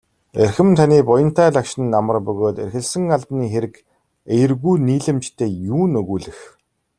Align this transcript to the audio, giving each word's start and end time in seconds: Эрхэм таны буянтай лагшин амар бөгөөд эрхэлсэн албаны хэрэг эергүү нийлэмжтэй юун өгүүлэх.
Эрхэм 0.43 0.69
таны 0.77 0.97
буянтай 1.07 1.49
лагшин 1.55 1.93
амар 1.99 2.17
бөгөөд 2.27 2.57
эрхэлсэн 2.63 3.03
албаны 3.15 3.45
хэрэг 3.53 3.75
эергүү 4.35 4.73
нийлэмжтэй 4.87 5.51
юун 5.73 5.93
өгүүлэх. 6.01 6.39